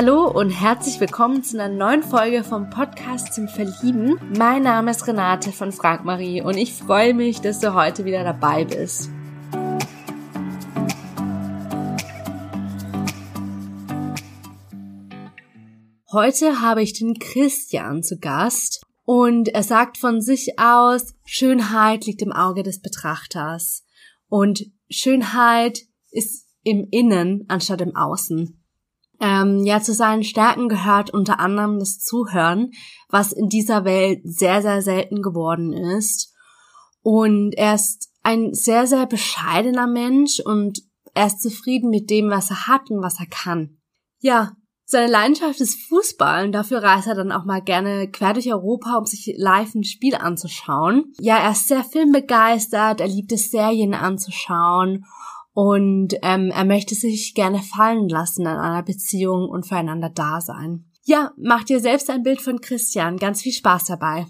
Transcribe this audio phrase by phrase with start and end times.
[0.00, 4.16] Hallo und herzlich willkommen zu einer neuen Folge vom Podcast zum Verlieben.
[4.38, 8.22] Mein Name ist Renate von Frank Marie und ich freue mich, dass du heute wieder
[8.22, 9.10] dabei bist.
[16.12, 22.22] Heute habe ich den Christian zu Gast und er sagt von sich aus, Schönheit liegt
[22.22, 23.84] im Auge des Betrachters
[24.28, 25.80] und Schönheit
[26.12, 28.57] ist im Innen anstatt im Außen.
[29.20, 32.70] Ähm, ja, zu seinen Stärken gehört unter anderem das Zuhören,
[33.08, 36.34] was in dieser Welt sehr, sehr selten geworden ist.
[37.02, 40.82] Und er ist ein sehr, sehr bescheidener Mensch und
[41.14, 43.78] er ist zufrieden mit dem, was er hat und was er kann.
[44.20, 44.52] Ja,
[44.84, 48.96] seine Leidenschaft ist Fußball und dafür reist er dann auch mal gerne quer durch Europa,
[48.96, 51.12] um sich live ein Spiel anzuschauen.
[51.20, 55.04] Ja, er ist sehr filmbegeistert, er liebt es, Serien anzuschauen
[55.58, 60.84] und ähm, er möchte sich gerne fallen lassen in einer Beziehung und füreinander da sein.
[61.04, 63.16] Ja, mach dir selbst ein Bild von Christian.
[63.16, 64.26] Ganz viel Spaß dabei.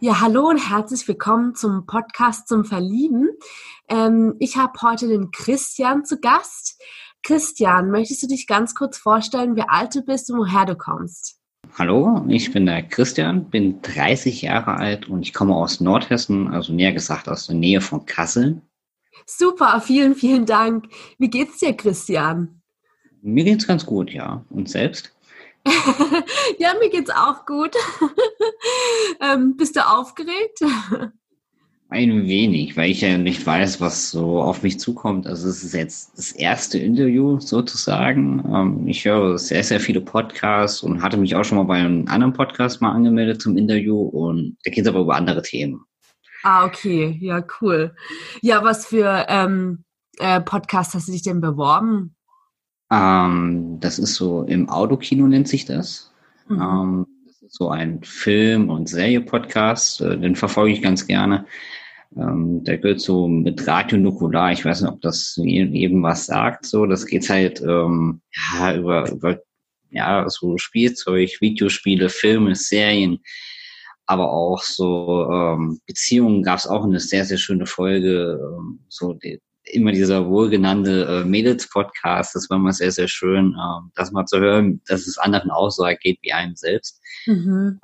[0.00, 3.28] Ja, hallo und herzlich willkommen zum Podcast zum Verlieben.
[3.90, 6.80] Ähm, ich habe heute den Christian zu Gast.
[7.22, 11.38] Christian, möchtest du dich ganz kurz vorstellen, wie alt du bist und woher du kommst?
[11.78, 16.72] Hallo, ich bin der Christian, bin 30 Jahre alt und ich komme aus Nordhessen, also
[16.72, 18.62] näher gesagt aus der Nähe von Kassel.
[19.26, 20.86] Super, vielen, vielen Dank.
[21.18, 22.62] Wie geht's dir, Christian?
[23.22, 24.44] Mir geht's ganz gut, ja.
[24.50, 25.14] Und selbst?
[26.58, 27.74] ja, mir geht's auch gut.
[29.20, 30.60] ähm, bist du aufgeregt?
[31.88, 35.26] Ein wenig, weil ich ja nicht weiß, was so auf mich zukommt.
[35.26, 38.42] Also es ist jetzt das erste Interview sozusagen.
[38.50, 42.08] Ähm, ich höre sehr, sehr viele Podcasts und hatte mich auch schon mal bei einem
[42.08, 45.84] anderen Podcast mal angemeldet zum Interview und da geht es aber über andere Themen.
[46.42, 47.94] Ah, okay, ja, cool.
[48.40, 49.84] Ja, was für ähm,
[50.18, 52.14] äh, Podcast hast du dich denn beworben?
[52.90, 56.12] Ähm, das ist so im Autokino nennt sich das.
[56.48, 56.60] Mhm.
[56.60, 61.46] Ähm, das ist so ein Film- und Serie-Podcast, äh, den verfolge ich ganz gerne.
[62.16, 64.52] Ähm, der gehört so mit Radio Nukular.
[64.52, 66.66] Ich weiß nicht, ob das eben was sagt.
[66.66, 68.20] So, das geht halt ähm,
[68.54, 69.38] ja, über, über
[69.90, 73.20] ja so Spielzeug, Videospiele, Filme, Serien
[74.12, 78.38] aber auch so ähm, Beziehungen gab es auch eine sehr, sehr schöne Folge.
[78.40, 83.90] Ähm, so die, immer dieser wohlgenannte äh, Mädels-Podcast, das war mal sehr, sehr schön, ähm,
[83.94, 87.00] das mal zu hören, dass es anderen auch so ergeht wie einem selbst.
[87.26, 87.80] Mhm.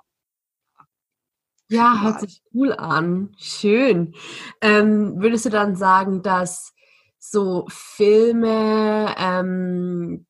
[1.71, 3.35] Ja, hört sich cool an.
[3.39, 4.15] Schön.
[4.61, 6.73] Ähm, würdest du dann sagen, dass
[7.19, 10.27] so Filme ähm,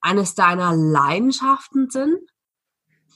[0.00, 2.18] eines deiner Leidenschaften sind?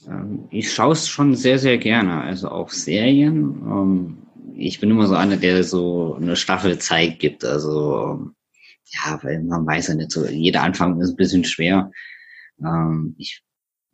[0.07, 2.21] Ähm, ich schaue es schon sehr, sehr gerne.
[2.21, 3.61] Also auch Serien.
[3.65, 4.17] Ähm,
[4.55, 7.43] ich bin immer so einer, der so eine Staffel Zeit gibt.
[7.43, 8.35] Also ähm,
[8.85, 11.91] ja, weil man weiß ja nicht so, jeder Anfang ist ein bisschen schwer.
[13.17, 13.43] Ich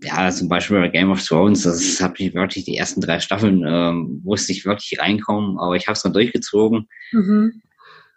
[0.04, 3.64] ja, zum Beispiel bei Game of Thrones, das habe ich wirklich die ersten drei Staffeln,
[3.66, 6.88] ähm, musste ich wirklich reinkommen, aber ich habe es dann durchgezogen.
[7.12, 7.62] Mhm.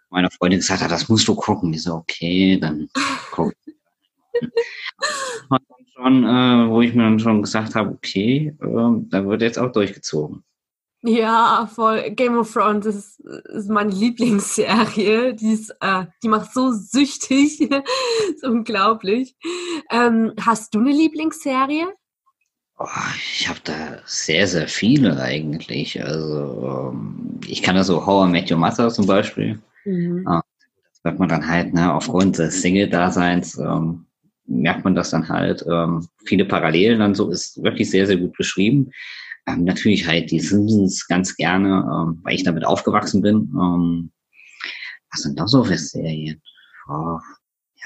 [0.09, 1.73] Meine Freundin gesagt hat, das musst du gucken.
[1.73, 2.89] Ich so, okay, dann
[3.31, 3.53] guck
[5.95, 9.71] schon, äh, wo ich mir dann schon gesagt habe, okay, äh, da wird jetzt auch
[9.71, 10.43] durchgezogen.
[11.07, 12.09] Ja, voll.
[12.11, 15.35] Game of Thrones ist, ist meine Lieblingsserie.
[15.35, 17.61] Die, ist, äh, die macht so süchtig.
[18.29, 19.35] ist unglaublich.
[19.91, 21.93] Ähm, hast du eine Lieblingsserie?
[22.79, 26.03] Oh, ich habe da sehr, sehr viele eigentlich.
[26.03, 29.61] Also ähm, ich kann da so How I Met Your Mother zum Beispiel.
[29.85, 30.25] Mhm.
[30.27, 30.41] Äh,
[30.89, 34.07] das wird man dann halt ne, aufgrund des Single-Daseins ähm,
[34.47, 35.65] merkt man das dann halt.
[35.69, 38.91] Ähm, viele Parallelen dann so, ist wirklich sehr, sehr gut beschrieben.
[39.47, 43.51] Ähm, natürlich halt die Simpsons ganz gerne, ähm, weil ich damit aufgewachsen bin.
[43.53, 44.11] Ähm,
[45.11, 46.41] was sind da so für Serien?
[46.87, 47.19] Oh,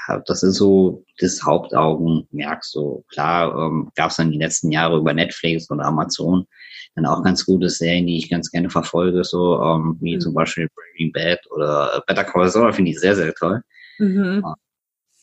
[0.08, 2.64] ja, das ist so das Hauptaugenmerk.
[2.64, 6.46] So klar ähm, gab es dann die letzten Jahre über Netflix oder Amazon
[6.94, 10.20] dann auch ganz gute Serien, die ich ganz gerne verfolge, so ähm, wie mhm.
[10.20, 13.62] zum Beispiel Breaking Bad oder Better Call Saul, finde ich sehr, sehr toll.
[13.98, 14.42] Mhm.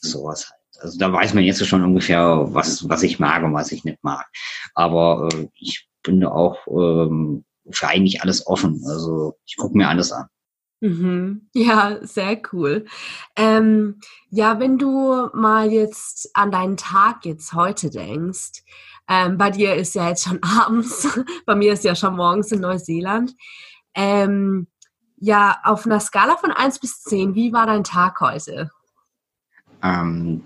[0.01, 0.57] sowas halt.
[0.79, 4.03] Also da weiß man jetzt schon ungefähr, was, was ich mag und was ich nicht
[4.03, 4.25] mag.
[4.73, 8.81] Aber äh, ich bin da auch ähm, für eigentlich alles offen.
[8.87, 10.27] Also ich gucke mir alles an.
[10.79, 11.49] Mhm.
[11.53, 12.85] Ja, sehr cool.
[13.35, 18.63] Ähm, ja, wenn du mal jetzt an deinen Tag jetzt heute denkst,
[19.09, 21.07] ähm, bei dir ist ja jetzt schon abends,
[21.45, 23.33] bei mir ist ja schon morgens in Neuseeland.
[23.95, 24.67] Ähm,
[25.19, 28.69] ja, auf einer Skala von 1 bis 10, wie war dein Tag heute?
[29.81, 30.43] Ähm,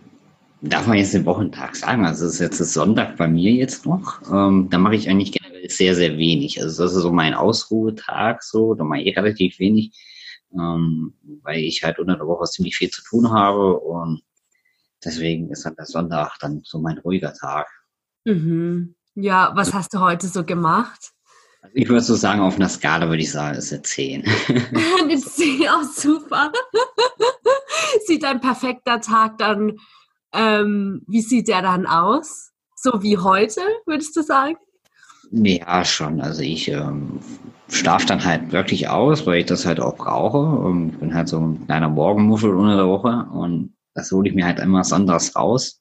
[0.62, 2.06] darf man jetzt den Wochentag sagen?
[2.06, 4.22] Also es ist jetzt das Sonntag bei mir jetzt noch.
[4.32, 6.62] Ähm, da mache ich eigentlich generell sehr, sehr wenig.
[6.62, 9.92] Also das ist so mein Ausruhetag so, da mache ich relativ wenig,
[10.54, 11.14] ähm,
[11.44, 14.22] weil ich halt unter der Woche ziemlich viel zu tun habe und
[15.04, 17.68] deswegen ist dann der Sonntag dann so mein ruhiger Tag.
[18.26, 18.96] Mhm.
[19.16, 21.12] Ja, was hast du heute so gemacht?
[21.62, 24.24] Also ich würde so sagen, auf einer Skala würde ich sagen, ist eine 10.
[25.02, 26.52] eine 10, auch super.
[28.06, 29.78] sieht ein perfekter Tag dann,
[30.34, 32.52] ähm, wie sieht der dann aus?
[32.76, 34.58] So wie heute, würdest du sagen?
[35.32, 36.20] Ja, schon.
[36.20, 37.20] Also ich ähm,
[37.70, 40.38] schlafe dann halt wirklich aus, weil ich das halt auch brauche.
[40.38, 44.46] Und bin halt so ein kleiner Morgenmuffel unter der Woche und das hole ich mir
[44.46, 45.80] halt immer sonntags raus.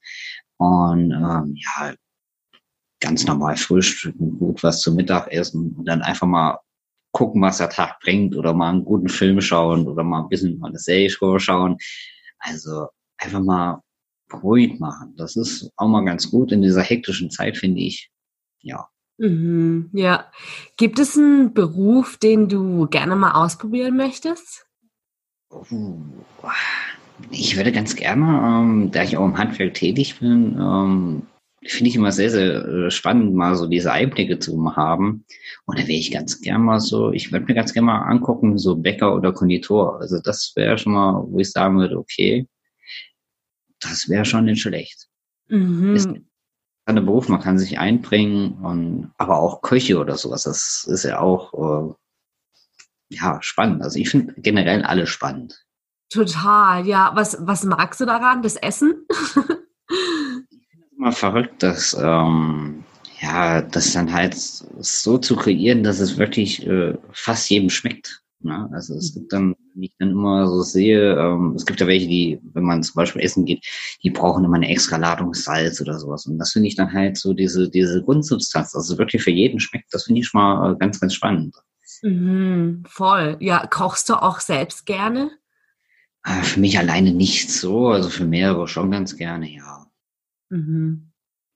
[0.59, 1.95] Und ähm, ja,
[3.01, 6.59] ganz normal frühstücken, gut was zum Mittagessen und dann einfach mal
[7.13, 10.59] gucken, was der Tag bringt oder mal einen guten Film schauen oder mal ein bisschen
[10.59, 11.77] mal eine Serie schauen.
[12.39, 12.89] Also
[13.19, 13.83] einfach mal
[14.35, 15.15] ruhig machen.
[15.17, 18.11] Das ist auch mal ganz gut in dieser hektischen Zeit, finde ich.
[18.61, 18.89] Ja.
[19.19, 20.31] Mhm, ja.
[20.77, 24.67] Gibt es einen Beruf, den du gerne mal ausprobieren möchtest?
[27.31, 31.23] Ich würde ganz gerne, ähm, da ich auch im Handwerk tätig bin, ähm,
[31.67, 35.27] finde ich immer sehr, sehr äh, spannend, mal so diese Einblicke zu haben.
[35.67, 38.57] Und da wäre ich ganz gern mal so, ich würde mir ganz gerne mal angucken,
[38.57, 40.01] so Bäcker oder Konditor.
[40.01, 42.47] Also das wäre schon mal, wo ich sagen würde, okay,
[43.81, 45.09] das wäre schon nicht schlecht.
[45.49, 45.97] Mhm.
[45.97, 46.09] Ist
[46.87, 51.21] ein Beruf, man kann sich einbringen und aber auch Köche oder sowas, das ist ja
[51.21, 51.55] auch
[51.91, 51.95] äh,
[53.11, 53.83] ja spannend.
[53.83, 55.65] Also ich finde generell alles spannend.
[56.09, 57.13] Total, ja.
[57.15, 58.43] Was, was magst du daran?
[58.43, 59.07] Das Essen?
[61.01, 62.85] immer verrückt, dass ähm,
[63.21, 68.23] ja, das dann halt so zu kreieren, dass es wirklich äh, fast jedem schmeckt.
[68.41, 68.69] Ne?
[68.73, 72.07] Also es gibt dann, wie ich dann immer so sehe, ähm, es gibt ja welche,
[72.07, 73.65] die, wenn man zum Beispiel essen geht,
[74.03, 76.27] die brauchen immer eine extra Ladung Salz oder sowas.
[76.27, 79.93] Und das finde ich dann halt so diese, diese Grundsubstanz, also wirklich für jeden schmeckt,
[79.93, 81.55] das finde ich schon mal äh, ganz, ganz spannend.
[82.03, 83.37] Mhm, voll.
[83.41, 85.31] Ja, kochst du auch selbst gerne?
[86.25, 89.87] Äh, für mich alleine nicht so, also für mehrere schon ganz gerne, ja.
[90.51, 91.13] Mhm.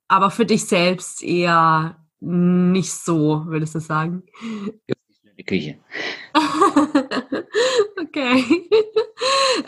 [0.09, 4.23] Aber für dich selbst eher nicht so, würdest du sagen?
[5.37, 5.79] Die Küche.
[8.01, 8.45] okay.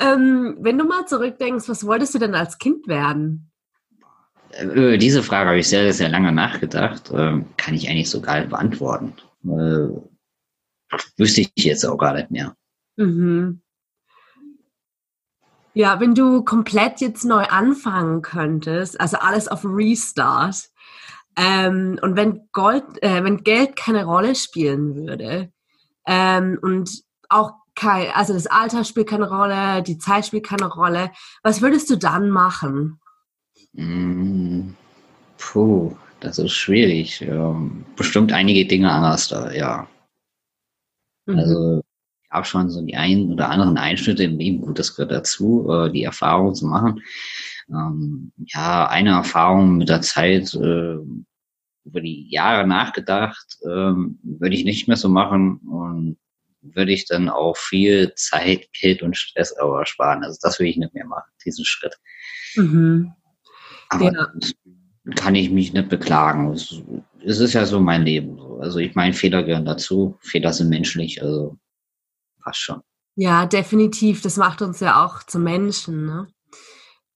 [0.01, 3.51] ähm, wenn du mal zurückdenkst, was wolltest du denn als Kind werden?
[4.63, 7.11] Über äh, diese Frage habe ich sehr, sehr lange nachgedacht.
[7.13, 9.15] Ähm, kann ich eigentlich so gar nicht beantworten.
[9.45, 9.89] Äh,
[11.17, 12.55] wüsste ich jetzt auch gar nicht mehr.
[12.97, 13.61] Mhm.
[15.75, 20.71] Ja, wenn du komplett jetzt neu anfangen könntest, also alles auf Restart,
[21.37, 25.53] ähm, und wenn, Gold, äh, wenn Geld keine Rolle spielen würde
[26.07, 26.91] ähm, und
[27.29, 31.11] auch kein, also das Alter spielt keine Rolle, die Zeit spielt keine Rolle,
[31.43, 33.01] was würdest du dann machen?
[33.75, 34.71] Mm,
[35.39, 37.21] puh, das ist schwierig.
[37.23, 39.87] Ähm, bestimmt einige Dinge anders da, ja.
[41.27, 41.39] Mhm.
[41.39, 41.83] Also
[42.31, 44.61] gab schon so die einen oder anderen Einschnitte im Leben.
[44.63, 47.03] Gut, das gehört dazu, äh, die Erfahrung zu machen.
[47.69, 50.99] Ähm, ja, eine Erfahrung mit der Zeit, äh,
[51.87, 56.19] über die Jahre nachgedacht, ähm, würde ich nicht mehr so machen und
[56.61, 60.25] würde ich dann auch viel Zeit, Geld und Stress aber sparen.
[60.25, 61.95] Also das will ich nicht mehr machen, diesen Schritt.
[62.57, 63.13] Mhm.
[63.89, 64.27] Aber ja.
[65.15, 66.53] kann ich mich nicht beklagen.
[66.53, 66.83] Es,
[67.23, 68.41] ist ja so mein Leben.
[68.61, 70.19] Also ich meine, Fehler gehören dazu.
[70.21, 71.23] Fehler sind menschlich.
[71.23, 71.57] Also
[72.43, 72.83] passt schon.
[73.15, 74.23] Ja, definitiv.
[74.23, 76.05] Das macht uns ja auch zu Menschen.
[76.07, 76.27] Ne?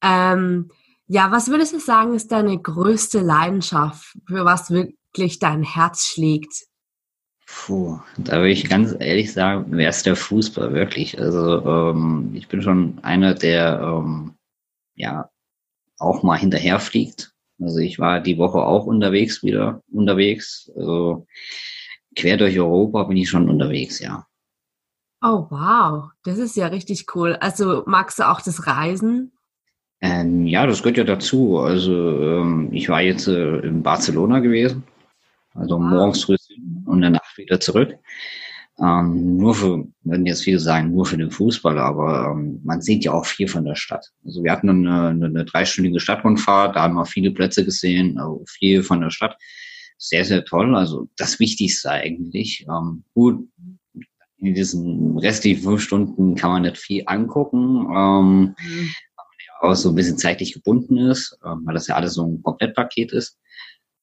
[0.02, 0.70] Ähm,
[1.12, 6.66] ja, was würdest du sagen, ist deine größte Leidenschaft, für was wirklich dein Herz schlägt?
[7.48, 11.18] Puh, da würde ich ganz ehrlich sagen, wäre es der Fußball wirklich.
[11.18, 14.36] Also ähm, ich bin schon einer, der ähm,
[14.94, 15.28] ja
[15.98, 17.32] auch mal hinterherfliegt.
[17.60, 20.70] Also ich war die Woche auch unterwegs wieder unterwegs.
[20.76, 21.26] Also
[22.14, 24.28] quer durch Europa bin ich schon unterwegs, ja.
[25.20, 26.10] Oh, wow.
[26.22, 27.34] Das ist ja richtig cool.
[27.40, 29.32] Also magst du auch das Reisen?
[30.02, 31.58] Ähm, ja, das gehört ja dazu.
[31.58, 34.84] Also ähm, ich war jetzt äh, in Barcelona gewesen.
[35.54, 35.82] Also wow.
[35.82, 36.36] morgens früh
[36.86, 37.96] und danach wieder zurück.
[38.80, 43.04] Ähm, nur für, wenn jetzt viele sagen, nur für den Fußball, aber ähm, man sieht
[43.04, 44.10] ja auch viel von der Stadt.
[44.24, 48.42] Also wir hatten eine, eine, eine dreistündige Stadtrundfahrt, da haben wir viele Plätze gesehen, also
[48.48, 49.36] viel von der Stadt.
[49.98, 50.74] Sehr, sehr toll.
[50.74, 52.64] Also das Wichtigste eigentlich.
[52.70, 53.46] Ähm, gut,
[54.38, 58.90] in diesen restlichen fünf Stunden kann man nicht viel angucken, ähm, mhm.
[59.60, 63.12] Auch so ein bisschen zeitlich gebunden ist, äh, weil das ja alles so ein Komplettpaket
[63.12, 63.38] ist.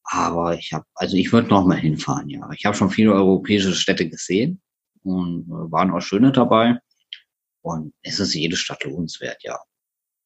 [0.04, 2.48] Aber ich habe, also ich würde noch mal hinfahren, ja.
[2.56, 4.60] Ich habe schon viele europäische Städte gesehen
[5.02, 6.78] und äh, waren auch schöne dabei.
[7.60, 9.58] Und es ist jede Stadt lohnenswert, ja.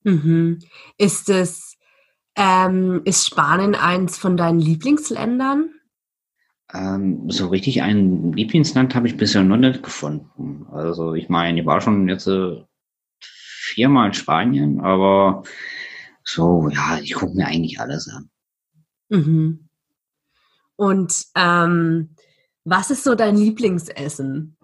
[0.04, 0.58] Mhm.
[0.98, 1.76] Ist es,
[2.36, 5.70] ähm, ist Spanien eins von deinen Lieblingsländern?
[6.72, 10.66] Ähm, so richtig ein Lieblingsland habe ich bisher noch nicht gefunden.
[10.70, 12.62] Also ich meine, ich war schon jetzt äh,
[13.72, 15.42] viermal in Spanien, aber
[16.24, 18.30] so, ja, ich gucke mir eigentlich alles an.
[19.08, 19.68] Mhm.
[20.76, 22.14] Und ähm,
[22.64, 24.56] was ist so dein Lieblingsessen?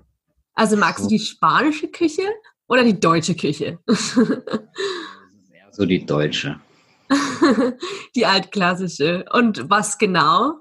[0.54, 1.08] Also magst so.
[1.08, 2.22] du die spanische Küche
[2.68, 3.78] oder die deutsche Küche?
[3.88, 6.60] eher so die deutsche.
[8.16, 9.24] die altklassische.
[9.32, 10.54] Und was genau?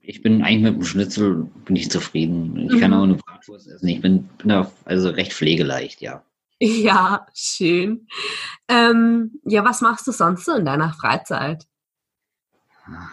[0.00, 2.56] Ich bin eigentlich mit dem Schnitzel bin ich zufrieden.
[2.56, 2.80] Ich mhm.
[2.80, 3.88] kann auch eine Bratwurst essen.
[3.88, 6.22] Ich bin, bin da also recht pflegeleicht, ja.
[6.62, 8.08] Ja, schön.
[8.68, 11.66] Ähm, ja, was machst du sonst so in deiner Freizeit?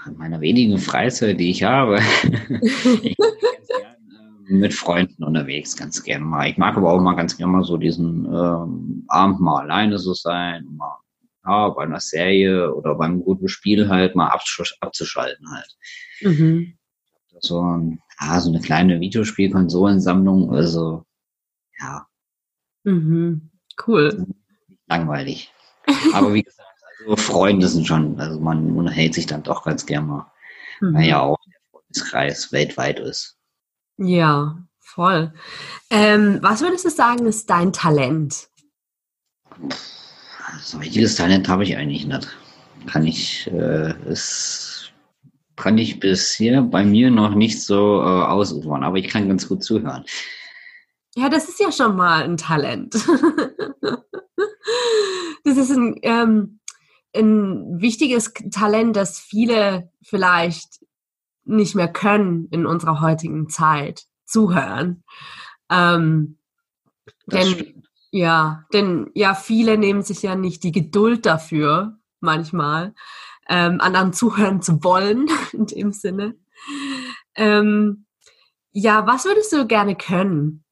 [0.07, 1.99] In meiner wenigen Freizeit, die ich habe.
[2.23, 6.49] ich bin ganz gern äh, mit Freunden unterwegs, ganz gerne mal.
[6.49, 10.13] Ich mag aber auch mal ganz gerne mal so diesen ähm, Abend mal alleine so
[10.13, 10.97] sein, mal
[11.45, 14.35] ja, bei einer Serie oder beim guten Spiel halt mal
[14.79, 15.77] abzuschalten halt.
[16.21, 16.77] Mhm.
[17.41, 17.61] So,
[18.21, 21.03] ja, so eine kleine Videospielkonsolensammlung, also
[21.79, 22.07] ja,
[22.85, 23.49] Mhm.
[23.85, 24.25] Cool.
[24.87, 25.51] Langweilig.
[26.13, 30.07] Aber wie gesagt, also Freunde sind schon, also man unterhält sich dann doch ganz gern
[30.07, 30.31] mal,
[30.79, 30.95] mhm.
[30.95, 33.37] weil ja auch der Freundeskreis weltweit ist.
[33.97, 35.33] Ja, voll.
[35.89, 38.47] Ähm, was würdest du sagen, ist dein Talent?
[40.61, 42.27] So richtiges Talent habe ich eigentlich nicht.
[42.87, 44.91] Kann ich, äh, ist,
[45.55, 49.63] kann ich bisher bei mir noch nicht so äh, ausufern, aber ich kann ganz gut
[49.63, 50.05] zuhören.
[51.15, 52.93] Ja, das ist ja schon mal ein Talent.
[55.45, 56.59] das ist ein, ähm,
[57.15, 60.81] ein wichtiges Talent, das viele vielleicht
[61.45, 64.05] nicht mehr können in unserer heutigen Zeit.
[64.25, 65.03] Zuhören.
[65.69, 66.37] Ähm,
[67.27, 67.87] denn, stimmt.
[68.11, 72.93] ja, denn ja, viele nehmen sich ja nicht die Geduld dafür, manchmal,
[73.47, 76.35] ähm, anderen zuhören zu wollen, in dem Sinne.
[77.35, 78.05] Ähm,
[78.71, 80.64] ja, was würdest du gerne können?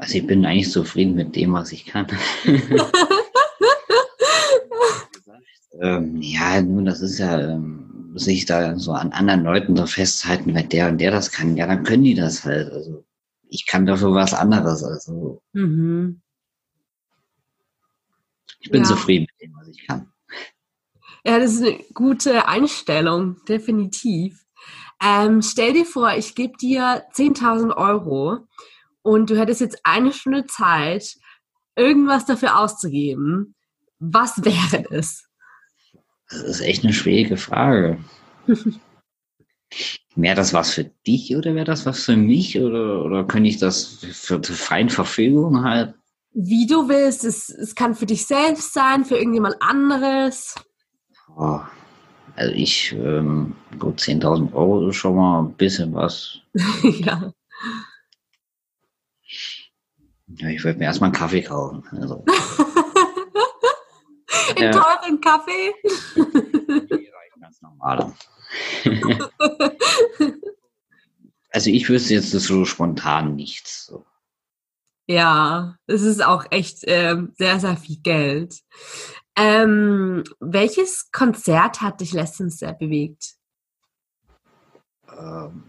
[0.00, 2.06] Also ich bin eigentlich zufrieden mit dem, was ich kann.
[5.78, 10.54] ähm, ja, nun, das ist ja, ähm, sich da so an anderen Leuten so festhalten,
[10.54, 12.72] weil der und der das kann, ja, dann können die das halt.
[12.72, 13.04] Also
[13.50, 14.82] ich kann dafür was anderes.
[14.82, 16.22] Also mhm.
[18.60, 18.88] ich bin ja.
[18.88, 20.10] zufrieden mit dem, was ich kann.
[21.26, 24.46] Ja, das ist eine gute Einstellung, definitiv.
[25.04, 28.46] Ähm, stell dir vor, ich gebe dir 10.000 Euro
[29.02, 31.16] und du hättest jetzt eine Stunde Zeit,
[31.76, 33.54] irgendwas dafür auszugeben,
[33.98, 35.24] was wäre das?
[36.28, 37.98] Das ist echt eine schwierige Frage.
[40.16, 43.58] wäre das was für dich oder wäre das was für mich oder, oder könnte ich
[43.58, 45.94] das für zur freien Verfügung halt?
[46.32, 47.24] Wie du willst.
[47.24, 50.54] Es, es kann für dich selbst sein, für irgendjemand anderes.
[51.36, 51.60] Oh,
[52.36, 56.38] also ich, ähm, gut, 10.000 Euro ist schon mal ein bisschen was.
[56.82, 57.32] ja.
[60.36, 61.82] Ja, ich würde mir erstmal einen Kaffee kaufen.
[61.92, 62.24] Also.
[64.56, 64.80] Einen ja.
[64.80, 65.72] teuren Kaffee?
[67.40, 68.12] ganz normal.
[71.50, 73.86] also ich wüsste jetzt so spontan nichts.
[73.86, 74.04] So.
[75.06, 78.60] Ja, es ist auch echt äh, sehr, sehr viel Geld.
[79.36, 83.34] Ähm, welches Konzert hat dich letztens sehr bewegt?
[85.08, 85.64] Ähm,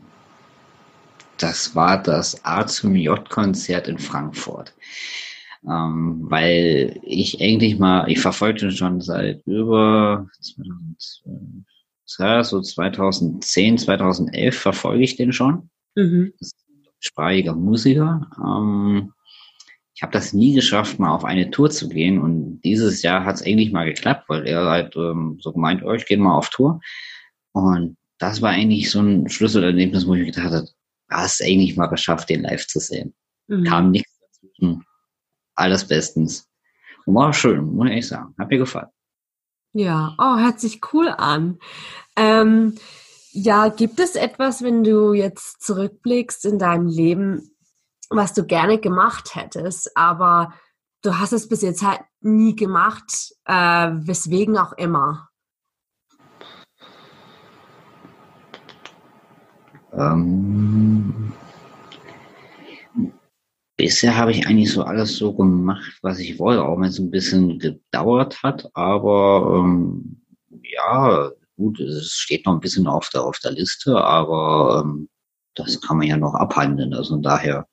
[1.41, 4.74] das war das A zum J-Konzert in Frankfurt.
[5.67, 15.03] Ähm, weil ich eigentlich mal, ich verfolgte schon seit über 2012, so 2010, 2011 verfolge
[15.03, 15.69] ich den schon.
[15.95, 16.33] Mhm.
[16.83, 18.27] Deutschsprachiger Musiker.
[18.43, 19.13] Ähm,
[19.93, 23.36] ich habe das nie geschafft, mal auf eine Tour zu gehen und dieses Jahr hat
[23.36, 26.50] es eigentlich mal geklappt, weil er halt ähm, so gemeint, oh, ich gehe mal auf
[26.50, 26.81] Tour.
[27.51, 30.67] Und das war eigentlich so ein Schlüsselerlebnis, wo ich gedacht habe,
[31.11, 33.13] hast eigentlich mal geschafft, den live zu sehen.
[33.47, 33.63] Mhm.
[33.65, 34.85] Kam nichts dazwischen.
[35.55, 36.47] Alles bestens.
[37.05, 38.33] Und war schön, muss ich sagen.
[38.37, 38.89] Hat mir gefallen.
[39.73, 41.59] Ja, oh, hört sich cool an.
[42.15, 42.75] Ähm,
[43.31, 47.55] ja, gibt es etwas, wenn du jetzt zurückblickst in deinem Leben,
[48.09, 50.53] was du gerne gemacht hättest, aber
[51.01, 53.53] du hast es bis jetzt halt nie gemacht, äh,
[53.93, 55.29] weswegen auch immer?
[59.93, 61.33] Ähm,
[63.77, 67.12] bisher habe ich eigentlich so alles so gemacht, was ich wollte, auch wenn es ein
[67.12, 68.69] bisschen gedauert hat.
[68.74, 70.21] Aber ähm,
[70.63, 75.10] ja, gut, es steht noch ein bisschen auf der, auf der Liste, aber ähm,
[75.55, 76.93] das kann man ja noch abhandeln.
[76.93, 77.67] Also daher,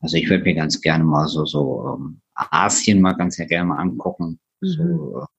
[0.00, 3.78] also ich würde mir ganz gerne mal so, so ähm, Asien mal ganz gerne mal
[3.78, 4.38] angucken.
[4.60, 4.66] Mhm.
[4.66, 5.35] So, äh,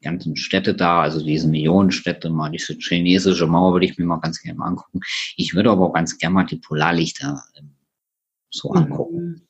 [0.00, 4.20] die ganzen Städte da, also diese Millionenstädte, mal diese chinesische Mauer würde ich mir mal
[4.20, 5.00] ganz gerne mal angucken.
[5.36, 7.70] Ich würde aber auch ganz gerne mal die Polarlichter ähm,
[8.50, 8.76] so mhm.
[8.76, 9.42] angucken.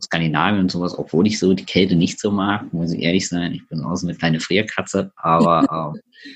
[0.00, 3.52] Skandinavien und sowas, obwohl ich so die Kälte nicht so mag, muss ich ehrlich sein.
[3.52, 6.28] Ich bin auch so eine kleine Frierkatze, aber äh,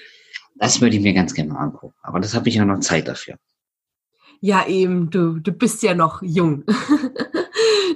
[0.56, 1.94] das würde ich mir ganz gerne mal angucken.
[2.02, 3.36] Aber das habe ich ja noch Zeit dafür.
[4.40, 6.64] Ja, eben, du, du bist ja noch jung.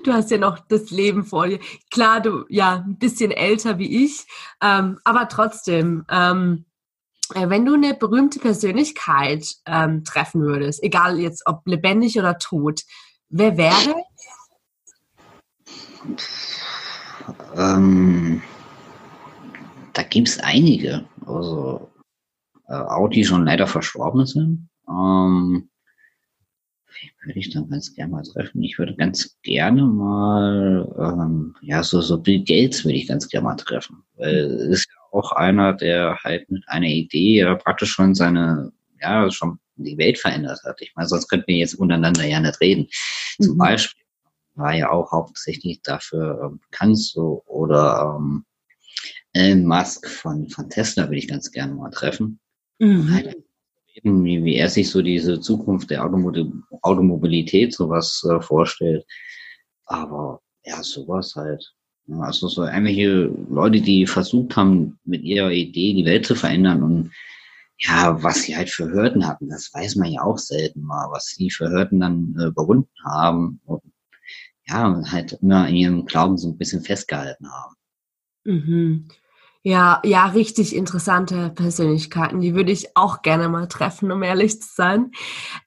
[0.05, 1.59] du hast ja noch das Leben vor dir.
[1.91, 4.27] Klar, du ja ein bisschen älter wie ich,
[4.63, 6.65] ähm, aber trotzdem, ähm,
[7.35, 12.83] äh, wenn du eine berühmte Persönlichkeit ähm, treffen würdest, egal jetzt ob lebendig oder tot,
[13.29, 13.95] wer wäre?
[17.57, 18.43] Ähm,
[19.93, 21.91] da gibt es einige, also
[22.69, 24.69] äh, auch die schon leider verstorben sind.
[24.89, 25.69] Ähm,
[27.25, 28.63] würde ich dann ganz gerne mal treffen.
[28.63, 33.45] Ich würde ganz gerne mal, ähm, ja, so, so Bill Gates würde ich ganz gerne
[33.45, 34.03] mal treffen.
[34.17, 39.31] Weil ist ja auch einer, der halt mit einer Idee ja praktisch schon seine, ja,
[39.31, 40.81] schon die Welt verändert hat.
[40.81, 42.89] Ich meine, sonst könnten wir jetzt untereinander ja nicht reden.
[43.39, 43.45] Mhm.
[43.45, 44.05] Zum Beispiel
[44.55, 48.45] war ja auch hauptsächlich dafür ähm, bekannt so, oder ähm,
[49.33, 52.41] Elon Musk von, von Tesla würde ich ganz gerne mal treffen.
[52.79, 53.13] Mhm.
[53.13, 53.37] Halt
[54.03, 59.05] wie, wie er sich so diese Zukunft der Automobil Automobilität sowas äh, vorstellt.
[59.87, 61.73] Aber ja, sowas halt.
[62.21, 67.11] Also so irgendwelche Leute, die versucht haben, mit ihrer Idee die Welt zu verändern und
[67.79, 71.27] ja, was sie halt für Hürden hatten, das weiß man ja auch selten mal, was
[71.27, 73.83] sie für Hürden dann äh, überwunden haben und
[74.67, 77.75] ja, halt immer in ihrem Glauben so ein bisschen festgehalten haben.
[78.45, 79.09] Mhm.
[79.67, 82.41] Ja, ja, richtig interessante Persönlichkeiten.
[82.41, 85.11] Die würde ich auch gerne mal treffen, um ehrlich zu sein.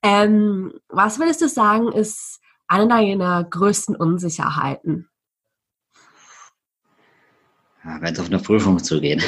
[0.01, 2.39] Ähm, was würdest du sagen, ist
[2.69, 5.09] eine deiner größten Unsicherheiten?
[7.83, 9.21] Ja, Wenn es auf eine Prüfung zugeht.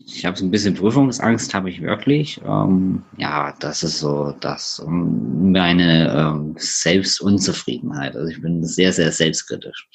[0.00, 2.40] ich habe so ein bisschen Prüfungsangst, habe ich wirklich.
[2.44, 8.16] Ähm, ja, das ist so das meine ähm, Selbstunzufriedenheit.
[8.16, 9.86] Also ich bin sehr, sehr selbstkritisch.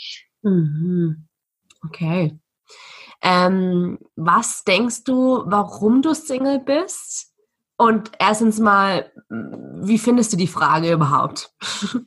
[0.45, 1.27] Mhm.
[1.83, 2.39] Okay.
[3.21, 7.33] Ähm, was denkst du, warum du Single bist?
[7.77, 11.51] Und erstens mal, wie findest du die Frage überhaupt?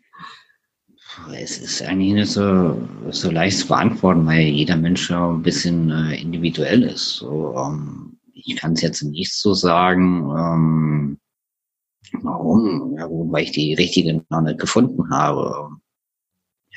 [1.33, 5.91] Es ist eigentlich nicht so, so leicht zu beantworten, weil jeder Mensch ja ein bisschen
[5.91, 7.17] äh, individuell ist.
[7.17, 11.19] So, ähm, ich kann es jetzt nicht so sagen, ähm,
[12.23, 12.95] warum.
[12.97, 15.71] Ja, weil ich die richtige noch nicht gefunden habe.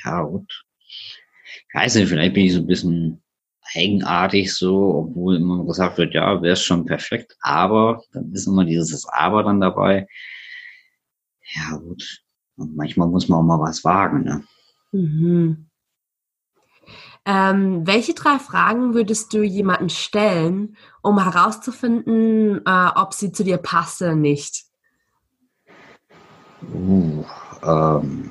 [0.02, 0.64] Ja, gut
[1.74, 3.22] weiß nicht, vielleicht bin ich so ein bisschen
[3.74, 8.64] eigenartig so, obwohl immer gesagt wird, ja, wäre es schon perfekt, aber dann ist immer
[8.64, 10.06] dieses Aber dann dabei.
[11.54, 12.22] Ja, gut.
[12.56, 14.44] Und manchmal muss man auch mal was wagen, ne?
[14.92, 15.68] Mhm.
[17.24, 23.58] Ähm, welche drei Fragen würdest du jemanden stellen, um herauszufinden, äh, ob sie zu dir
[23.58, 24.64] passt oder nicht?
[26.74, 27.24] Uh,
[27.62, 28.30] ähm.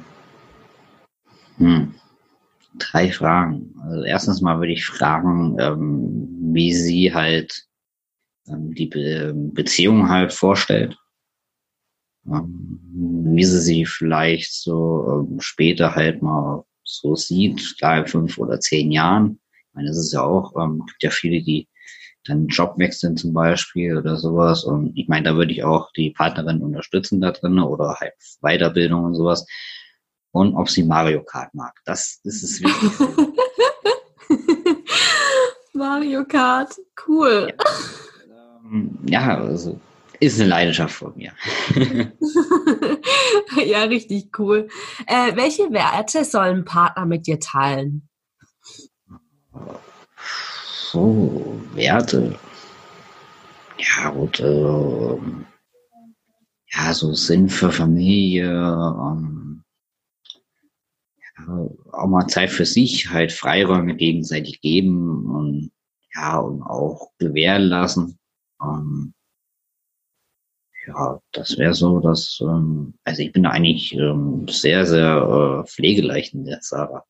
[2.92, 3.74] Drei Fragen.
[3.84, 7.66] Also erstens mal würde ich fragen, ähm, wie sie halt
[8.48, 10.98] ähm, die Be Beziehung halt vorstellt.
[12.28, 12.80] Ähm,
[13.34, 18.60] wie sie sie vielleicht so ähm, später halt mal so sieht, klar in fünf oder
[18.60, 19.40] zehn Jahren.
[19.70, 21.70] Ich meine, das ist ja auch, ähm, gibt ja viele, die
[22.26, 24.66] dann Job wechseln zum Beispiel oder sowas.
[24.66, 29.06] Und ich meine, da würde ich auch die Partnerin unterstützen da drin oder halt Weiterbildung
[29.06, 29.46] und sowas
[30.32, 31.74] und ob sie Mario Kart mag.
[31.86, 32.92] Das, ist wichtig.
[35.74, 36.76] Mario Kart,
[37.08, 37.54] cool.
[38.28, 39.80] Ja, ähm, ja, also
[40.20, 41.34] ist eine Leidenschaft von mir.
[43.66, 44.68] ja, richtig cool.
[45.08, 48.08] Äh, welche Werte sollen Partner mit dir teilen?
[50.92, 52.38] So, Werte.
[53.78, 54.40] Ja, gut.
[54.40, 55.18] Äh,
[56.74, 59.41] ja, so Sinn für Familie, ähm,
[61.92, 65.72] auch mal Zeit für sich, halt Freiräume gegenseitig geben und
[66.14, 68.20] ja, und auch gewähren lassen.
[68.62, 69.14] Ähm,
[70.88, 76.34] ja, das wäre so, dass, ähm, also ich bin eigentlich ähm, sehr, sehr äh, pflegeleicht
[76.34, 77.04] in der Sache.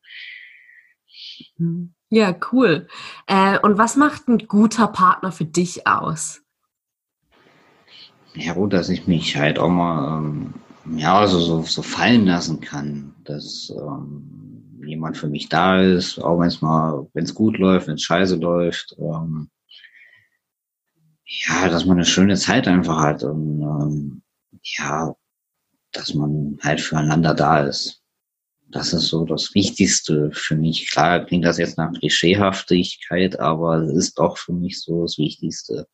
[2.10, 2.88] Ja, cool.
[3.28, 6.42] Äh, und was macht ein guter Partner für dich aus?
[8.34, 10.54] Ja, gut, dass ich mich halt auch mal ähm,
[10.98, 16.40] ja, so, so, so fallen lassen kann, dass ähm, jemand für mich da ist, auch
[16.40, 18.96] wenn es mal, wenn es gut läuft, wenn es scheiße läuft.
[18.98, 19.50] Ähm,
[21.26, 24.22] ja, dass man eine schöne Zeit einfach hat und ähm,
[24.64, 25.16] ja,
[25.92, 28.02] dass man halt füreinander da ist.
[28.70, 30.90] Das ist so das Wichtigste für mich.
[30.90, 35.88] Klar klingt das jetzt nach Klischeehaftigkeit, aber es ist doch für mich so das Wichtigste.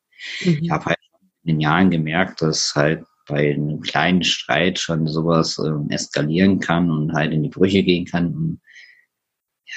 [0.43, 0.59] Mhm.
[0.61, 0.97] Ich habe halt
[1.43, 6.89] in den Jahren gemerkt, dass halt bei einem kleinen Streit schon sowas ähm, eskalieren kann
[6.89, 8.33] und halt in die Brüche gehen kann.
[8.33, 8.61] Und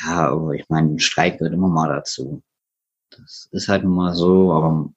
[0.03, 2.43] ja, aber ich meine, Streit gehört immer mal dazu.
[3.11, 4.93] Das ist halt immer so, aber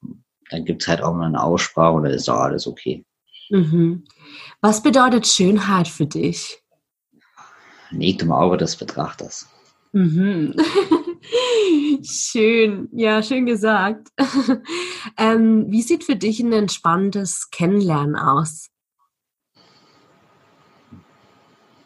[0.49, 3.05] dann gibt's halt auch mal eine Aussprache und dann ist doch alles okay.
[3.49, 4.05] Mhm.
[4.61, 6.61] Was bedeutet Schönheit für dich?
[7.91, 9.47] Liegt im Auge des Betrachters.
[9.93, 10.56] Mhm.
[12.03, 14.10] schön, ja, schön gesagt.
[15.17, 18.69] ähm, wie sieht für dich ein entspanntes Kennenlernen aus?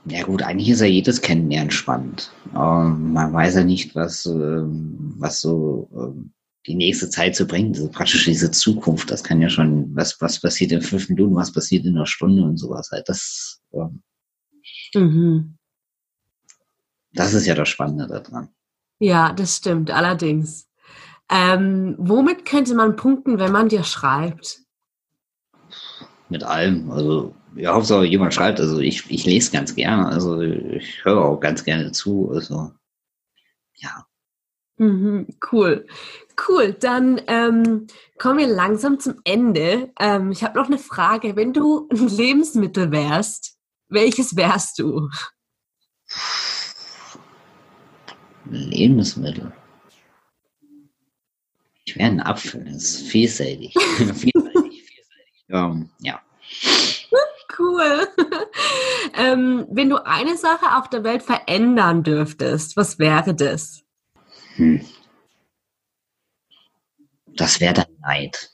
[0.05, 2.31] Ja gut, eigentlich ist ja jedes Kennenlernen spannend.
[2.55, 6.31] Ähm, man weiß ja nicht, was, ähm, was so ähm,
[6.65, 9.11] die nächste Zeit zu bringen, also praktisch diese Zukunft.
[9.11, 12.43] Das kann ja schon, was, was passiert in fünf Minuten, was passiert in einer Stunde
[12.43, 13.09] und sowas halt.
[13.09, 14.01] Das, ähm,
[14.95, 15.56] mhm.
[17.17, 18.49] Das ist ja das Spannende daran.
[18.99, 20.67] Ja, das stimmt, allerdings.
[21.29, 24.59] Ähm, womit könnte man punkten, wenn man dir schreibt?
[26.29, 26.89] Mit allem.
[26.91, 28.59] Also, ja, Hauptsache jemand schreibt.
[28.59, 30.07] Also, ich, ich lese ganz gerne.
[30.07, 32.31] Also, ich höre auch ganz gerne zu.
[32.33, 32.71] Also,
[33.75, 34.05] ja.
[34.77, 35.85] Mhm, cool.
[36.47, 37.87] Cool, dann ähm,
[38.19, 39.91] kommen wir langsam zum Ende.
[39.99, 41.35] Ähm, ich habe noch eine Frage.
[41.35, 43.57] Wenn du ein Lebensmittel wärst,
[43.89, 45.09] welches wärst du?
[48.51, 49.51] Lebensmittel.
[51.85, 53.73] Ich wäre ein Apfel, das ist vielseitig.
[53.97, 55.45] vielseitig, vielseitig.
[55.49, 56.21] Um, ja.
[57.57, 58.07] Cool.
[59.17, 63.83] ähm, wenn du eine Sache auf der Welt verändern dürftest, was wäre das?
[64.55, 64.81] Hm.
[67.27, 68.51] Das wäre dann Neid.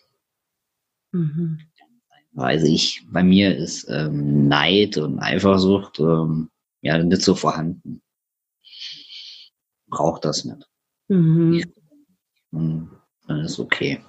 [1.11, 1.59] Mhm.
[2.35, 6.49] Also ich, bei mir ist ähm, Neid und Eifersucht ähm,
[6.81, 8.02] ja nicht so vorhanden
[9.93, 10.67] braucht das nicht.
[11.07, 11.63] Mhm.
[12.51, 12.89] Und
[13.27, 14.03] dann ist okay.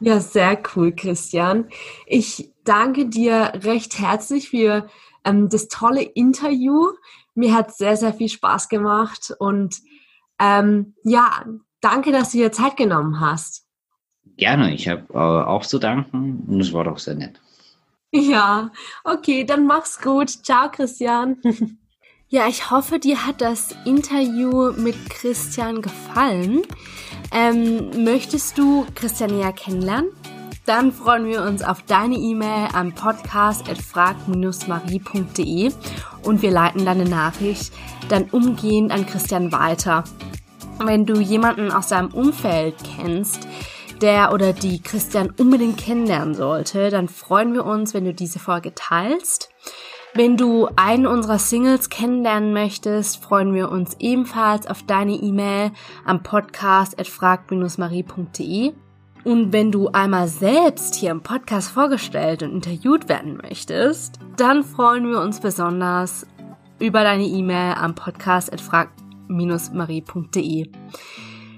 [0.00, 1.68] Ja, sehr cool, Christian.
[2.06, 4.88] Ich danke dir recht herzlich für
[5.24, 6.88] ähm, das tolle Interview.
[7.34, 9.76] Mir hat sehr, sehr viel Spaß gemacht und
[10.38, 11.44] ähm, ja,
[11.82, 13.66] danke, dass du dir Zeit genommen hast.
[14.38, 17.40] Gerne, ich habe äh, auch zu danken und es war doch sehr nett.
[18.12, 18.72] Ja,
[19.04, 20.30] okay, dann mach's gut.
[20.30, 21.40] Ciao, Christian.
[22.32, 26.62] Ja, ich hoffe, dir hat das Interview mit Christian gefallen.
[27.32, 30.12] Ähm, möchtest du Christian näher kennenlernen?
[30.64, 35.72] Dann freuen wir uns auf deine E-Mail am podcast.frag-marie.de
[36.22, 37.72] und wir leiten deine Nachricht
[38.08, 40.04] dann umgehend an Christian weiter.
[40.78, 43.48] Wenn du jemanden aus deinem Umfeld kennst,
[44.00, 48.72] der oder die Christian unbedingt kennenlernen sollte, dann freuen wir uns, wenn du diese Folge
[48.72, 49.50] teilst.
[50.14, 55.70] Wenn du einen unserer Singles kennenlernen möchtest, freuen wir uns ebenfalls auf deine E-Mail
[56.04, 58.72] am Podcast at frag-marie.de.
[59.22, 65.08] Und wenn du einmal selbst hier im Podcast vorgestellt und interviewt werden möchtest, dann freuen
[65.08, 66.26] wir uns besonders
[66.80, 70.72] über deine E-Mail am Podcast at frag-marie.de.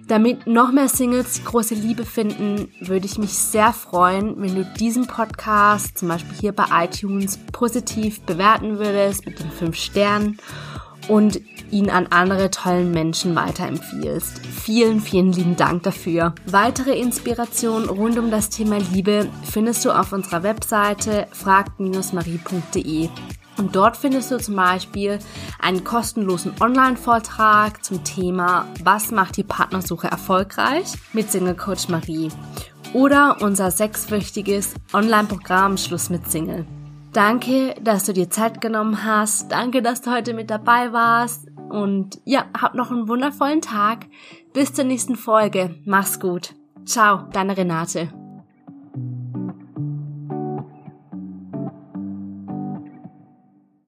[0.09, 5.07] Damit noch mehr Singles große Liebe finden, würde ich mich sehr freuen, wenn du diesen
[5.07, 10.39] Podcast zum Beispiel hier bei iTunes positiv bewerten würdest mit den 5 Sternen
[11.09, 14.45] und ihn an andere tollen Menschen weiterempfiehlst.
[14.47, 16.35] Vielen, vielen lieben Dank dafür.
[16.47, 23.09] Weitere Inspirationen rund um das Thema Liebe findest du auf unserer Webseite frag-marie.de.
[23.63, 25.21] Und dort findest du zum Beispiel
[25.61, 32.29] einen kostenlosen Online-Vortrag zum Thema Was macht die Partnersuche erfolgreich mit Single Coach Marie
[32.93, 36.67] oder unser sechswöchiges Online-Programm Schluss mit Single.
[37.13, 39.53] Danke, dass du dir Zeit genommen hast.
[39.53, 41.47] Danke, dass du heute mit dabei warst.
[41.69, 44.07] Und ja, hab noch einen wundervollen Tag.
[44.53, 45.77] Bis zur nächsten Folge.
[45.85, 46.57] Mach's gut.
[46.85, 48.13] Ciao, deine Renate.